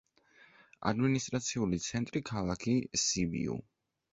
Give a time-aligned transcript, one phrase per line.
[0.91, 2.75] ადმინისტრაციული ცენტრი ქალაქი
[3.07, 3.63] სიბიუ.